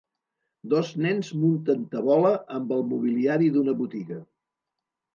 Dos 0.71 0.89
nens 1.07 1.29
munten 1.43 1.85
tabola 1.93 2.33
amb 2.59 2.77
el 2.81 2.85
mobiliari 2.95 3.55
d'una 3.59 3.81
botiga. 3.87 4.23